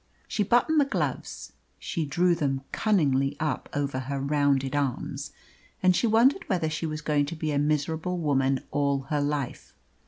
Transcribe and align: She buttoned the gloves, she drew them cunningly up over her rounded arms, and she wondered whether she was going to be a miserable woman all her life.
She 0.27 0.41
buttoned 0.41 0.81
the 0.81 0.85
gloves, 0.85 1.53
she 1.77 2.07
drew 2.07 2.33
them 2.33 2.61
cunningly 2.71 3.37
up 3.39 3.69
over 3.71 3.99
her 3.99 4.19
rounded 4.19 4.75
arms, 4.75 5.31
and 5.83 5.95
she 5.95 6.07
wondered 6.07 6.41
whether 6.49 6.71
she 6.71 6.87
was 6.87 7.01
going 7.01 7.27
to 7.27 7.35
be 7.35 7.51
a 7.51 7.59
miserable 7.59 8.17
woman 8.17 8.63
all 8.71 9.01
her 9.11 9.21
life. 9.21 9.75